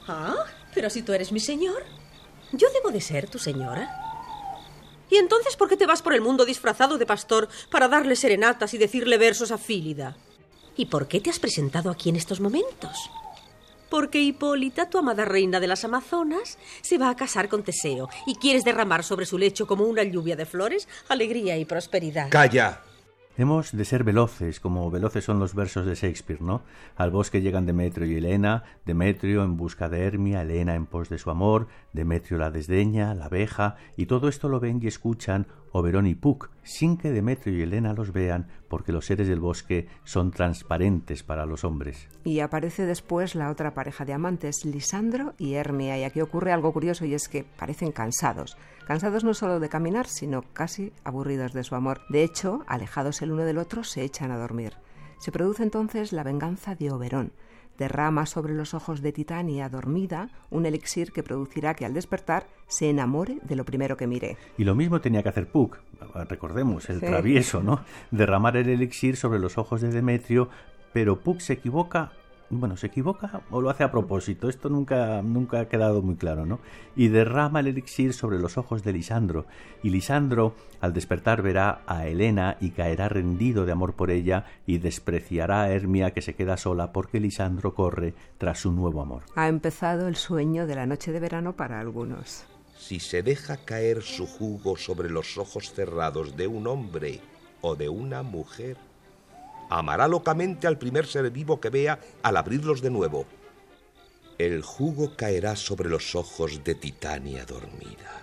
Ah, 0.06 0.44
pero 0.74 0.90
si 0.90 1.02
tú 1.02 1.12
eres 1.12 1.32
mi 1.32 1.40
señor, 1.40 1.84
¿yo 2.52 2.68
debo 2.74 2.90
de 2.90 3.00
ser 3.00 3.28
tu 3.28 3.38
señora? 3.38 3.98
¿Y 5.10 5.16
entonces 5.16 5.56
por 5.56 5.68
qué 5.68 5.76
te 5.76 5.86
vas 5.86 6.02
por 6.02 6.14
el 6.14 6.20
mundo 6.20 6.44
disfrazado 6.44 6.98
de 6.98 7.06
pastor 7.06 7.48
para 7.70 7.88
darle 7.88 8.16
serenatas 8.16 8.74
y 8.74 8.78
decirle 8.78 9.18
versos 9.18 9.50
a 9.50 9.58
Fílida? 9.58 10.16
¿Y 10.76 10.86
por 10.86 11.06
qué 11.06 11.20
te 11.20 11.30
has 11.30 11.38
presentado 11.38 11.90
aquí 11.90 12.08
en 12.08 12.16
estos 12.16 12.40
momentos? 12.40 13.10
Porque 13.92 14.22
Hipólita, 14.22 14.88
tu 14.88 14.96
amada 14.96 15.26
reina 15.26 15.60
de 15.60 15.66
las 15.66 15.84
Amazonas, 15.84 16.56
se 16.80 16.96
va 16.96 17.10
a 17.10 17.14
casar 17.14 17.50
con 17.50 17.62
Teseo 17.62 18.08
y 18.26 18.36
quieres 18.36 18.64
derramar 18.64 19.04
sobre 19.04 19.26
su 19.26 19.36
lecho 19.36 19.66
como 19.66 19.84
una 19.84 20.02
lluvia 20.02 20.34
de 20.34 20.46
flores 20.46 20.88
alegría 21.10 21.58
y 21.58 21.66
prosperidad. 21.66 22.30
¡Calla! 22.30 22.80
Hemos 23.36 23.76
de 23.76 23.84
ser 23.84 24.02
veloces, 24.02 24.60
como 24.60 24.90
veloces 24.90 25.24
son 25.24 25.38
los 25.38 25.54
versos 25.54 25.84
de 25.84 25.94
Shakespeare, 25.94 26.40
¿no? 26.40 26.62
Al 26.96 27.10
bosque 27.10 27.42
llegan 27.42 27.66
Demetrio 27.66 28.06
y 28.06 28.16
Helena, 28.16 28.64
Demetrio 28.86 29.44
en 29.44 29.58
busca 29.58 29.90
de 29.90 30.04
Hermia, 30.04 30.40
Helena 30.40 30.74
en 30.74 30.86
pos 30.86 31.10
de 31.10 31.18
su 31.18 31.28
amor, 31.28 31.68
Demetrio 31.92 32.38
la 32.38 32.50
desdeña, 32.50 33.14
la 33.14 33.26
abeja, 33.26 33.76
y 33.98 34.06
todo 34.06 34.28
esto 34.28 34.48
lo 34.48 34.58
ven 34.58 34.80
y 34.82 34.86
escuchan 34.86 35.46
Oberón 35.72 36.06
y 36.06 36.14
Puck, 36.14 36.50
sin 36.62 36.96
que 36.96 37.10
Demetrio 37.10 37.56
y 37.56 37.62
Helena 37.62 37.94
los 37.94 38.12
vean, 38.12 38.46
porque 38.68 38.92
los 38.92 39.06
seres 39.06 39.28
del 39.28 39.40
bosque 39.40 39.88
son 40.04 40.30
transparentes 40.30 41.22
para 41.22 41.46
los 41.46 41.64
hombres. 41.64 42.08
Y 42.24 42.40
aparece 42.40 42.86
después 42.86 43.34
la 43.34 43.50
otra 43.50 43.74
pareja 43.74 44.04
de 44.04 44.12
amantes, 44.12 44.64
Lisandro 44.64 45.34
y 45.38 45.54
Hermia, 45.54 45.98
y 45.98 46.04
aquí 46.04 46.20
ocurre 46.20 46.52
algo 46.52 46.72
curioso 46.72 47.04
y 47.04 47.14
es 47.14 47.28
que 47.28 47.44
parecen 47.44 47.92
cansados 47.92 48.56
cansados 48.86 49.24
no 49.24 49.34
solo 49.34 49.60
de 49.60 49.68
caminar, 49.68 50.06
sino 50.06 50.42
casi 50.52 50.92
aburridos 51.04 51.52
de 51.52 51.64
su 51.64 51.74
amor. 51.74 52.02
De 52.08 52.22
hecho, 52.22 52.64
alejados 52.66 53.22
el 53.22 53.32
uno 53.32 53.44
del 53.44 53.58
otro, 53.58 53.84
se 53.84 54.02
echan 54.02 54.30
a 54.30 54.38
dormir. 54.38 54.74
Se 55.18 55.32
produce 55.32 55.62
entonces 55.62 56.12
la 56.12 56.24
venganza 56.24 56.74
de 56.74 56.90
Oberón. 56.90 57.32
Derrama 57.78 58.26
sobre 58.26 58.54
los 58.54 58.74
ojos 58.74 59.02
de 59.02 59.12
Titania 59.12 59.68
dormida 59.68 60.28
un 60.50 60.66
elixir 60.66 61.12
que 61.12 61.22
producirá 61.22 61.74
que 61.74 61.84
al 61.84 61.94
despertar 61.94 62.46
se 62.66 62.90
enamore 62.90 63.38
de 63.42 63.56
lo 63.56 63.64
primero 63.64 63.96
que 63.96 64.06
mire. 64.06 64.36
Y 64.58 64.64
lo 64.64 64.74
mismo 64.74 65.00
tenía 65.00 65.22
que 65.22 65.28
hacer 65.28 65.48
Puck, 65.48 65.78
recordemos, 66.28 66.88
el 66.90 67.00
travieso, 67.00 67.62
¿no? 67.62 67.84
Derramar 68.10 68.56
el 68.56 68.68
elixir 68.68 69.16
sobre 69.16 69.38
los 69.38 69.58
ojos 69.58 69.80
de 69.80 69.90
Demetrio, 69.90 70.48
pero 70.92 71.20
Puck 71.20 71.40
se 71.40 71.54
equivoca 71.54 72.12
bueno, 72.60 72.76
se 72.76 72.88
equivoca 72.88 73.42
o 73.50 73.60
lo 73.60 73.70
hace 73.70 73.82
a 73.82 73.90
propósito, 73.90 74.48
esto 74.48 74.68
nunca, 74.68 75.22
nunca 75.22 75.60
ha 75.60 75.68
quedado 75.68 76.02
muy 76.02 76.16
claro, 76.16 76.44
¿no? 76.44 76.60
Y 76.94 77.08
derrama 77.08 77.60
el 77.60 77.68
elixir 77.68 78.12
sobre 78.12 78.38
los 78.38 78.58
ojos 78.58 78.82
de 78.82 78.92
Lisandro, 78.92 79.46
y 79.82 79.90
Lisandro 79.90 80.54
al 80.80 80.92
despertar 80.92 81.42
verá 81.42 81.82
a 81.86 82.06
Helena 82.06 82.56
y 82.60 82.70
caerá 82.70 83.08
rendido 83.08 83.64
de 83.64 83.72
amor 83.72 83.94
por 83.94 84.10
ella 84.10 84.44
y 84.66 84.78
despreciará 84.78 85.62
a 85.62 85.70
Hermia 85.70 86.12
que 86.12 86.22
se 86.22 86.34
queda 86.34 86.56
sola 86.56 86.92
porque 86.92 87.20
Lisandro 87.20 87.74
corre 87.74 88.14
tras 88.36 88.60
su 88.60 88.72
nuevo 88.72 89.00
amor. 89.00 89.22
Ha 89.34 89.48
empezado 89.48 90.08
el 90.08 90.16
sueño 90.16 90.66
de 90.66 90.74
la 90.74 90.86
noche 90.86 91.12
de 91.12 91.20
verano 91.20 91.54
para 91.54 91.80
algunos. 91.80 92.44
Si 92.76 92.98
se 93.00 93.22
deja 93.22 93.58
caer 93.58 94.02
su 94.02 94.26
jugo 94.26 94.76
sobre 94.76 95.08
los 95.08 95.38
ojos 95.38 95.72
cerrados 95.72 96.36
de 96.36 96.48
un 96.48 96.66
hombre 96.66 97.20
o 97.60 97.76
de 97.76 97.88
una 97.88 98.22
mujer, 98.22 98.76
amará 99.78 100.06
locamente 100.06 100.66
al 100.66 100.78
primer 100.78 101.06
ser 101.06 101.30
vivo 101.30 101.60
que 101.60 101.70
vea 101.70 101.98
al 102.22 102.36
abrirlos 102.36 102.82
de 102.82 102.90
nuevo. 102.90 103.24
El 104.36 104.62
jugo 104.62 105.16
caerá 105.16 105.56
sobre 105.56 105.88
los 105.88 106.14
ojos 106.14 106.62
de 106.62 106.74
Titania 106.74 107.46
dormida. 107.46 108.22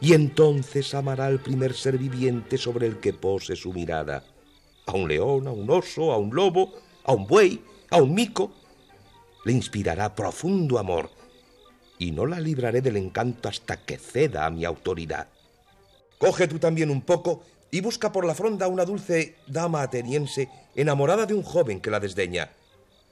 Y 0.00 0.14
entonces 0.14 0.94
amará 0.94 1.26
al 1.26 1.40
primer 1.40 1.74
ser 1.74 1.98
viviente 1.98 2.58
sobre 2.58 2.86
el 2.86 3.00
que 3.00 3.12
pose 3.12 3.56
su 3.56 3.72
mirada. 3.72 4.24
A 4.86 4.92
un 4.92 5.08
león, 5.08 5.48
a 5.48 5.52
un 5.52 5.68
oso, 5.70 6.12
a 6.12 6.18
un 6.18 6.34
lobo, 6.34 6.72
a 7.04 7.12
un 7.12 7.26
buey, 7.26 7.62
a 7.90 7.96
un 7.96 8.14
mico. 8.14 8.52
Le 9.44 9.52
inspirará 9.52 10.14
profundo 10.14 10.78
amor 10.78 11.10
y 11.98 12.12
no 12.12 12.26
la 12.26 12.38
libraré 12.38 12.80
del 12.80 12.96
encanto 12.96 13.48
hasta 13.48 13.84
que 13.84 13.98
ceda 13.98 14.46
a 14.46 14.50
mi 14.50 14.64
autoridad. 14.64 15.28
Coge 16.18 16.46
tú 16.46 16.60
también 16.60 16.90
un 16.90 17.02
poco 17.02 17.42
y 17.72 17.80
busca 17.80 18.12
por 18.12 18.26
la 18.26 18.34
fronda 18.34 18.68
una 18.68 18.84
dulce 18.84 19.36
dama 19.46 19.80
ateniense 19.80 20.50
enamorada 20.76 21.24
de 21.24 21.32
un 21.32 21.42
joven 21.42 21.80
que 21.80 21.90
la 21.90 22.00
desdeña. 22.00 22.50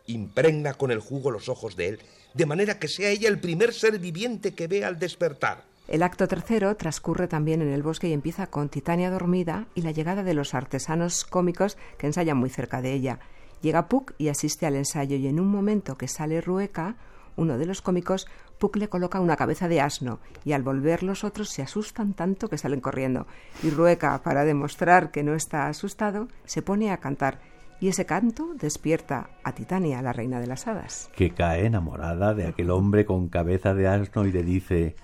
Impregna 0.06 0.74
con 0.74 0.90
el 0.90 1.00
jugo 1.00 1.30
los 1.30 1.48
ojos 1.48 1.76
de 1.76 1.88
él, 1.88 2.00
de 2.34 2.44
manera 2.44 2.78
que 2.78 2.86
sea 2.86 3.08
ella 3.08 3.28
el 3.30 3.40
primer 3.40 3.72
ser 3.72 3.98
viviente 3.98 4.54
que 4.54 4.68
vea 4.68 4.86
al 4.86 4.98
despertar. 4.98 5.64
El 5.88 6.02
acto 6.02 6.28
tercero 6.28 6.76
transcurre 6.76 7.26
también 7.26 7.62
en 7.62 7.72
el 7.72 7.82
bosque 7.82 8.08
y 8.08 8.12
empieza 8.12 8.48
con 8.48 8.68
Titania 8.68 9.10
dormida 9.10 9.66
y 9.74 9.80
la 9.80 9.92
llegada 9.92 10.22
de 10.22 10.34
los 10.34 10.52
artesanos 10.52 11.24
cómicos 11.24 11.78
que 11.96 12.06
ensayan 12.06 12.36
muy 12.36 12.50
cerca 12.50 12.82
de 12.82 12.92
ella. 12.92 13.18
Llega 13.62 13.88
Puck 13.88 14.12
y 14.18 14.28
asiste 14.28 14.66
al 14.66 14.76
ensayo 14.76 15.16
y 15.16 15.26
en 15.26 15.40
un 15.40 15.48
momento 15.48 15.96
que 15.96 16.06
sale 16.06 16.42
Rueca, 16.42 16.96
uno 17.40 17.56
de 17.56 17.64
los 17.64 17.80
cómicos, 17.80 18.28
Puck 18.58 18.76
le 18.76 18.88
coloca 18.88 19.18
una 19.18 19.36
cabeza 19.36 19.66
de 19.66 19.80
asno 19.80 20.20
y 20.44 20.52
al 20.52 20.62
volver 20.62 21.02
los 21.02 21.24
otros 21.24 21.48
se 21.48 21.62
asustan 21.62 22.12
tanto 22.12 22.48
que 22.48 22.58
salen 22.58 22.80
corriendo. 22.80 23.26
Y 23.62 23.70
Rueca, 23.70 24.22
para 24.22 24.44
demostrar 24.44 25.10
que 25.10 25.22
no 25.22 25.34
está 25.34 25.66
asustado, 25.66 26.28
se 26.44 26.60
pone 26.60 26.90
a 26.90 26.98
cantar 26.98 27.40
y 27.80 27.88
ese 27.88 28.04
canto 28.04 28.52
despierta 28.60 29.30
a 29.42 29.54
Titania, 29.54 30.02
la 30.02 30.12
reina 30.12 30.38
de 30.38 30.46
las 30.46 30.66
hadas. 30.66 31.10
Que 31.16 31.30
cae 31.30 31.64
enamorada 31.64 32.34
de 32.34 32.46
aquel 32.46 32.70
hombre 32.70 33.06
con 33.06 33.28
cabeza 33.28 33.72
de 33.72 33.88
asno 33.88 34.26
y 34.26 34.32
le 34.32 34.42
dice 34.42 34.94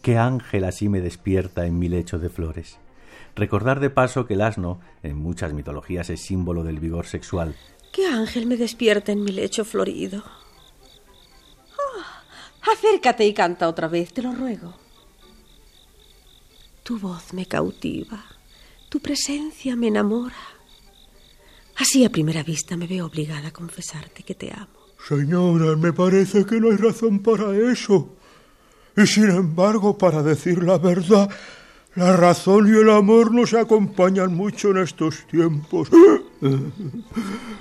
¿Qué 0.00 0.16
ángel 0.16 0.64
así 0.64 0.88
me 0.88 1.02
despierta 1.02 1.66
en 1.66 1.78
mi 1.78 1.88
lecho 1.88 2.18
de 2.18 2.30
flores? 2.30 2.78
Recordar 3.34 3.80
de 3.80 3.90
paso 3.90 4.24
que 4.24 4.32
el 4.32 4.40
asno 4.40 4.80
en 5.02 5.18
muchas 5.18 5.52
mitologías 5.52 6.08
es 6.08 6.22
símbolo 6.22 6.64
del 6.64 6.80
vigor 6.80 7.04
sexual. 7.04 7.54
¿Qué 7.92 8.06
ángel 8.06 8.46
me 8.46 8.56
despierta 8.56 9.12
en 9.12 9.22
mi 9.22 9.32
lecho 9.32 9.66
florido? 9.66 10.24
Acércate 12.72 13.26
y 13.26 13.32
canta 13.32 13.68
otra 13.68 13.88
vez, 13.88 14.12
te 14.12 14.22
lo 14.22 14.32
ruego. 14.32 14.74
Tu 16.82 16.98
voz 16.98 17.32
me 17.32 17.46
cautiva, 17.46 18.24
tu 18.88 19.00
presencia 19.00 19.76
me 19.76 19.88
enamora. 19.88 20.36
Así 21.76 22.04
a 22.04 22.10
primera 22.10 22.42
vista 22.42 22.76
me 22.76 22.86
veo 22.86 23.06
obligada 23.06 23.48
a 23.48 23.52
confesarte 23.52 24.22
que 24.22 24.34
te 24.34 24.52
amo. 24.52 24.86
Señora, 25.06 25.76
me 25.76 25.92
parece 25.92 26.44
que 26.44 26.60
no 26.60 26.70
hay 26.70 26.76
razón 26.76 27.20
para 27.20 27.56
eso. 27.70 28.16
Y 28.96 29.06
sin 29.06 29.30
embargo, 29.30 29.98
para 29.98 30.22
decir 30.22 30.62
la 30.62 30.78
verdad, 30.78 31.28
la 31.94 32.16
razón 32.16 32.66
y 32.66 32.78
el 32.78 32.90
amor 32.90 33.32
no 33.32 33.46
se 33.46 33.58
acompañan 33.58 34.34
mucho 34.34 34.70
en 34.70 34.78
estos 34.78 35.26
tiempos. 35.26 35.90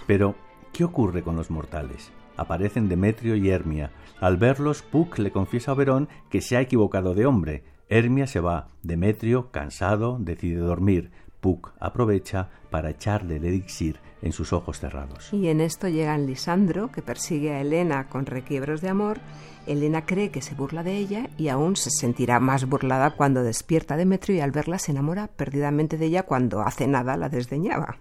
Pero, 0.07 0.35
¿qué 0.71 0.83
ocurre 0.83 1.21
con 1.21 1.35
los 1.35 1.49
mortales? 1.49 2.09
Aparecen 2.37 2.89
Demetrio 2.89 3.35
y 3.35 3.49
Hermia, 3.49 3.91
al 4.19 4.37
verlos, 4.37 4.81
Puck 4.81 5.19
le 5.19 5.31
confiesa 5.31 5.71
a 5.71 5.73
Oberón 5.73 6.09
que 6.29 6.41
se 6.41 6.57
ha 6.57 6.61
equivocado 6.61 7.13
de 7.13 7.25
hombre. 7.25 7.63
Hermia 7.89 8.27
se 8.27 8.39
va. 8.39 8.69
Demetrio, 8.83 9.51
cansado, 9.51 10.17
decide 10.19 10.57
dormir. 10.57 11.11
Puck 11.41 11.73
aprovecha 11.79 12.49
para 12.71 12.89
echarle 12.89 13.35
el 13.35 13.45
elixir 13.45 13.99
en 14.23 14.31
sus 14.31 14.53
ojos 14.53 14.79
cerrados. 14.79 15.31
Y 15.31 15.49
en 15.49 15.61
esto 15.61 15.87
llegan 15.87 16.25
Lisandro, 16.25 16.91
que 16.91 17.03
persigue 17.03 17.53
a 17.53 17.61
Helena 17.61 18.09
con 18.09 18.25
requiebros 18.25 18.81
de 18.81 18.89
amor. 18.89 19.19
Elena 19.67 20.05
cree 20.05 20.31
que 20.31 20.41
se 20.41 20.55
burla 20.55 20.81
de 20.81 20.97
ella 20.97 21.29
y 21.37 21.49
aún 21.49 21.75
se 21.75 21.91
sentirá 21.91 22.39
más 22.39 22.65
burlada 22.65 23.11
cuando 23.11 23.43
despierta 23.43 23.97
Demetrio 23.97 24.37
y 24.37 24.39
al 24.39 24.51
verla 24.51 24.79
se 24.79 24.91
enamora 24.91 25.27
perdidamente 25.27 25.97
de 25.97 26.07
ella 26.07 26.23
cuando 26.23 26.61
hace 26.61 26.87
nada 26.87 27.17
la 27.17 27.29
desdeñaba. 27.29 27.97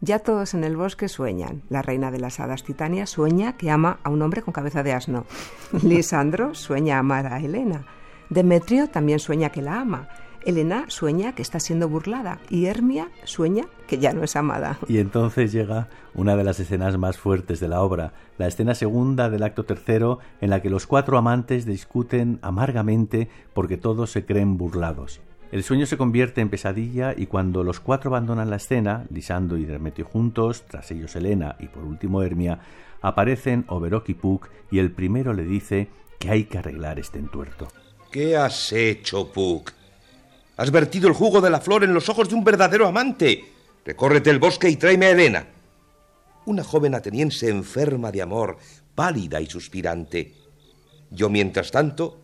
Ya 0.00 0.18
todos 0.18 0.52
en 0.54 0.64
el 0.64 0.76
bosque 0.76 1.08
sueñan. 1.08 1.62
La 1.70 1.82
reina 1.82 2.10
de 2.10 2.20
las 2.20 2.38
hadas 2.38 2.62
Titania 2.62 3.06
sueña 3.06 3.56
que 3.56 3.70
ama 3.70 3.98
a 4.02 4.10
un 4.10 4.20
hombre 4.22 4.42
con 4.42 4.52
cabeza 4.52 4.82
de 4.82 4.92
asno. 4.92 5.24
Lisandro 5.82 6.54
sueña 6.54 6.98
amar 6.98 7.26
a 7.26 7.40
Helena. 7.40 7.86
Demetrio 8.28 8.88
también 8.88 9.18
sueña 9.18 9.50
que 9.50 9.62
la 9.62 9.80
ama. 9.80 10.08
Helena 10.44 10.84
sueña 10.88 11.34
que 11.34 11.42
está 11.42 11.58
siendo 11.58 11.88
burlada 11.88 12.38
y 12.50 12.66
Hermia 12.66 13.08
sueña 13.24 13.64
que 13.88 13.98
ya 13.98 14.12
no 14.12 14.22
es 14.22 14.36
amada. 14.36 14.78
Y 14.86 14.98
entonces 14.98 15.50
llega 15.50 15.88
una 16.14 16.36
de 16.36 16.44
las 16.44 16.60
escenas 16.60 16.96
más 16.98 17.18
fuertes 17.18 17.58
de 17.58 17.66
la 17.66 17.82
obra, 17.82 18.12
la 18.38 18.46
escena 18.46 18.76
segunda 18.76 19.28
del 19.28 19.42
acto 19.42 19.64
tercero, 19.64 20.20
en 20.40 20.50
la 20.50 20.62
que 20.62 20.70
los 20.70 20.86
cuatro 20.86 21.18
amantes 21.18 21.66
discuten 21.66 22.38
amargamente 22.42 23.28
porque 23.54 23.76
todos 23.76 24.12
se 24.12 24.24
creen 24.24 24.56
burlados. 24.56 25.20
El 25.52 25.62
sueño 25.62 25.86
se 25.86 25.96
convierte 25.96 26.40
en 26.40 26.48
pesadilla 26.48 27.14
y 27.16 27.26
cuando 27.26 27.62
los 27.62 27.78
cuatro 27.78 28.10
abandonan 28.10 28.50
la 28.50 28.56
escena, 28.56 29.06
Lisandro 29.10 29.56
y 29.56 29.64
Demetrio 29.64 30.04
juntos, 30.04 30.64
tras 30.66 30.90
ellos 30.90 31.14
Helena 31.14 31.54
y 31.60 31.68
por 31.68 31.84
último 31.84 32.22
Hermia, 32.22 32.58
aparecen 33.00 33.64
Oberok 33.68 34.08
y 34.08 34.14
Puck 34.14 34.48
y 34.72 34.80
el 34.80 34.90
primero 34.90 35.32
le 35.32 35.44
dice 35.44 35.88
que 36.18 36.30
hay 36.30 36.44
que 36.44 36.58
arreglar 36.58 36.98
este 36.98 37.20
entuerto. 37.20 37.68
¿Qué 38.10 38.36
has 38.36 38.72
hecho, 38.72 39.32
Puck? 39.32 39.72
Has 40.56 40.70
vertido 40.72 41.06
el 41.06 41.14
jugo 41.14 41.40
de 41.40 41.50
la 41.50 41.60
flor 41.60 41.84
en 41.84 41.94
los 41.94 42.08
ojos 42.08 42.28
de 42.28 42.34
un 42.34 42.42
verdadero 42.42 42.86
amante. 42.86 43.44
Recórrete 43.84 44.30
el 44.30 44.40
bosque 44.40 44.68
y 44.68 44.76
tráeme 44.76 45.06
a 45.06 45.10
Helena. 45.10 45.46
Una 46.46 46.64
joven 46.64 46.94
ateniense 46.94 47.50
enferma 47.50 48.10
de 48.10 48.22
amor, 48.22 48.58
pálida 48.94 49.40
y 49.40 49.46
suspirante. 49.46 50.34
Yo, 51.10 51.28
mientras 51.28 51.70
tanto, 51.70 52.20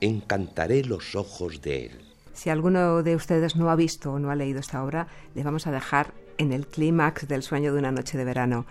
encantaré 0.00 0.82
los 0.84 1.14
ojos 1.14 1.60
de 1.60 1.86
él. 1.86 2.03
Si 2.34 2.50
alguno 2.50 3.02
de 3.02 3.16
ustedes 3.16 3.56
no 3.56 3.70
ha 3.70 3.76
visto 3.76 4.12
o 4.12 4.18
no 4.18 4.30
ha 4.30 4.34
leído 4.34 4.60
esta 4.60 4.84
obra, 4.84 5.06
le 5.34 5.42
vamos 5.42 5.66
a 5.66 5.72
dejar 5.72 6.12
en 6.36 6.52
el 6.52 6.66
clímax 6.66 7.26
del 7.26 7.42
sueño 7.42 7.72
de 7.72 7.78
una 7.78 7.92
noche 7.92 8.18
de 8.18 8.24
verano. 8.24 8.66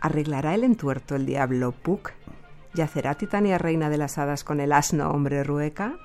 ¿Arreglará 0.00 0.54
el 0.54 0.62
entuerto 0.62 1.16
el 1.16 1.26
diablo 1.26 1.72
Puck? 1.72 2.12
¿Yacerá 2.74 3.14
Titania 3.14 3.58
reina 3.58 3.88
de 3.88 3.96
las 3.96 4.18
hadas 4.18 4.44
con 4.44 4.60
el 4.60 4.72
asno 4.72 5.10
hombre 5.10 5.42
Rueca? 5.42 5.96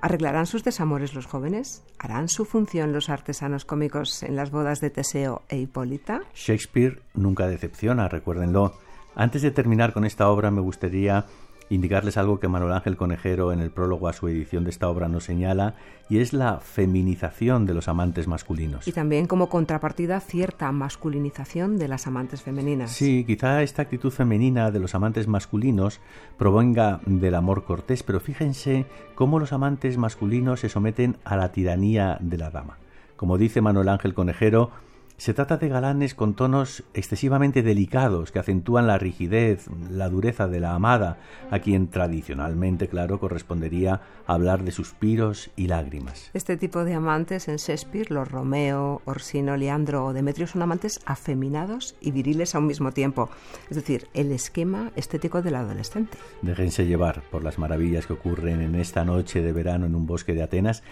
¿Arreglarán 0.00 0.46
sus 0.46 0.64
desamores 0.64 1.14
los 1.14 1.26
jóvenes? 1.26 1.82
¿Harán 1.98 2.28
su 2.28 2.44
función 2.44 2.92
los 2.92 3.10
artesanos 3.10 3.64
cómicos 3.64 4.22
en 4.22 4.36
las 4.36 4.50
bodas 4.50 4.80
de 4.80 4.90
Teseo 4.90 5.42
e 5.48 5.58
Hipólita? 5.58 6.22
Shakespeare 6.34 7.02
nunca 7.14 7.46
decepciona, 7.46 8.08
recuérdenlo. 8.08 8.74
Antes 9.14 9.42
de 9.42 9.50
terminar 9.50 9.92
con 9.92 10.04
esta 10.04 10.28
obra 10.28 10.50
me 10.50 10.60
gustaría 10.60 11.26
indicarles 11.68 12.16
algo 12.16 12.38
que 12.38 12.48
Manuel 12.48 12.72
Ángel 12.72 12.96
Conejero 12.96 13.52
en 13.52 13.60
el 13.60 13.70
prólogo 13.70 14.08
a 14.08 14.12
su 14.12 14.28
edición 14.28 14.64
de 14.64 14.70
esta 14.70 14.88
obra 14.88 15.08
nos 15.08 15.24
señala, 15.24 15.74
y 16.08 16.18
es 16.18 16.32
la 16.32 16.60
feminización 16.60 17.66
de 17.66 17.74
los 17.74 17.88
amantes 17.88 18.28
masculinos. 18.28 18.86
Y 18.86 18.92
también 18.92 19.26
como 19.26 19.48
contrapartida 19.48 20.20
cierta 20.20 20.70
masculinización 20.72 21.78
de 21.78 21.88
las 21.88 22.06
amantes 22.06 22.42
femeninas. 22.42 22.92
Sí, 22.92 23.24
quizá 23.26 23.62
esta 23.62 23.82
actitud 23.82 24.10
femenina 24.10 24.70
de 24.70 24.78
los 24.78 24.94
amantes 24.94 25.26
masculinos 25.26 26.00
provenga 26.38 27.00
del 27.06 27.34
amor 27.34 27.64
cortés, 27.64 28.02
pero 28.02 28.20
fíjense 28.20 28.86
cómo 29.14 29.38
los 29.38 29.52
amantes 29.52 29.98
masculinos 29.98 30.60
se 30.60 30.68
someten 30.68 31.16
a 31.24 31.36
la 31.36 31.52
tiranía 31.52 32.18
de 32.20 32.38
la 32.38 32.50
dama. 32.50 32.78
Como 33.16 33.38
dice 33.38 33.60
Manuel 33.60 33.88
Ángel 33.88 34.14
Conejero, 34.14 34.70
se 35.16 35.34
trata 35.34 35.56
de 35.56 35.68
galanes 35.68 36.14
con 36.14 36.34
tonos 36.34 36.84
excesivamente 36.94 37.62
delicados 37.62 38.32
que 38.32 38.38
acentúan 38.38 38.86
la 38.86 38.98
rigidez, 38.98 39.66
la 39.90 40.08
dureza 40.08 40.46
de 40.46 40.60
la 40.60 40.74
amada, 40.74 41.18
a 41.50 41.58
quien 41.60 41.88
tradicionalmente, 41.88 42.88
claro, 42.88 43.18
correspondería 43.18 44.02
hablar 44.26 44.62
de 44.62 44.72
suspiros 44.72 45.50
y 45.56 45.68
lágrimas. 45.68 46.30
Este 46.34 46.56
tipo 46.56 46.84
de 46.84 46.94
amantes 46.94 47.48
en 47.48 47.56
Shakespeare, 47.56 48.10
los 48.10 48.30
Romeo, 48.30 49.00
Orsino, 49.04 49.56
Leandro 49.56 50.04
o 50.04 50.12
Demetrio, 50.12 50.46
son 50.46 50.62
amantes 50.62 51.00
afeminados 51.06 51.96
y 52.00 52.10
viriles 52.10 52.54
a 52.54 52.58
un 52.58 52.66
mismo 52.66 52.92
tiempo. 52.92 53.30
Es 53.70 53.76
decir, 53.76 54.08
el 54.14 54.32
esquema 54.32 54.92
estético 54.96 55.42
del 55.42 55.54
adolescente. 55.54 56.18
Déjense 56.42 56.86
llevar 56.86 57.22
por 57.30 57.42
las 57.42 57.58
maravillas 57.58 58.06
que 58.06 58.12
ocurren 58.12 58.60
en 58.60 58.74
esta 58.74 59.04
noche 59.04 59.40
de 59.40 59.52
verano 59.52 59.86
en 59.86 59.94
un 59.94 60.06
bosque 60.06 60.34
de 60.34 60.42
Atenas 60.42 60.82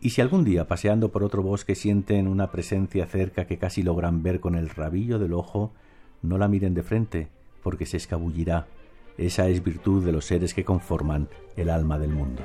y 0.00 0.10
si 0.10 0.20
algún 0.20 0.44
día 0.44 0.66
paseando 0.66 1.10
por 1.10 1.22
otro 1.24 1.42
bosque 1.42 1.74
sienten 1.74 2.28
una 2.28 2.50
presencia 2.50 3.06
cerca 3.06 3.46
que 3.46 3.58
casi 3.58 3.82
logran 3.82 4.22
ver 4.22 4.40
con 4.40 4.54
el 4.54 4.68
rabillo 4.68 5.18
del 5.18 5.32
ojo, 5.32 5.72
no 6.22 6.38
la 6.38 6.48
miren 6.48 6.74
de 6.74 6.82
frente, 6.82 7.28
porque 7.62 7.86
se 7.86 7.96
escabullirá. 7.96 8.66
Esa 9.18 9.48
es 9.48 9.62
virtud 9.62 10.04
de 10.04 10.12
los 10.12 10.24
seres 10.24 10.54
que 10.54 10.64
conforman 10.64 11.28
el 11.56 11.70
alma 11.70 11.98
del 11.98 12.10
mundo. 12.10 12.42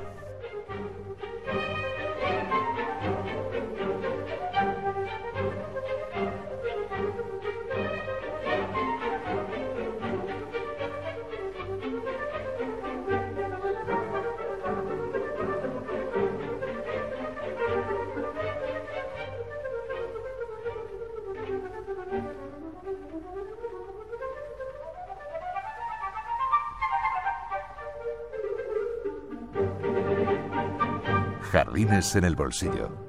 En 31.92 32.24
el 32.24 32.36
bolsillo 32.36 33.09